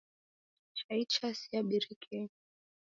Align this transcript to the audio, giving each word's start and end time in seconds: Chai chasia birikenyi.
Chai 0.77 1.01
chasia 1.13 1.59
birikenyi. 1.67 2.31